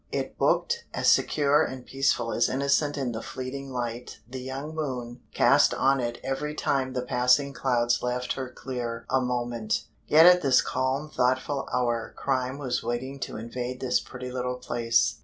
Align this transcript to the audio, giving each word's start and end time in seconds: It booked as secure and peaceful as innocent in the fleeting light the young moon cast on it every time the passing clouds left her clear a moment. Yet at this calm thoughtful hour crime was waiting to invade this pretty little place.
It 0.11 0.35
booked 0.35 0.85
as 0.95 1.11
secure 1.11 1.61
and 1.63 1.85
peaceful 1.85 2.33
as 2.33 2.49
innocent 2.49 2.97
in 2.97 3.11
the 3.11 3.21
fleeting 3.21 3.69
light 3.71 4.17
the 4.27 4.39
young 4.41 4.73
moon 4.73 5.21
cast 5.35 5.75
on 5.75 5.99
it 5.99 6.19
every 6.23 6.55
time 6.55 6.93
the 6.93 7.03
passing 7.03 7.53
clouds 7.53 8.01
left 8.01 8.33
her 8.33 8.49
clear 8.49 9.05
a 9.11 9.21
moment. 9.21 9.83
Yet 10.07 10.25
at 10.25 10.41
this 10.41 10.63
calm 10.63 11.11
thoughtful 11.11 11.69
hour 11.71 12.15
crime 12.17 12.57
was 12.57 12.81
waiting 12.81 13.19
to 13.19 13.37
invade 13.37 13.79
this 13.79 13.99
pretty 13.99 14.31
little 14.31 14.55
place. 14.55 15.19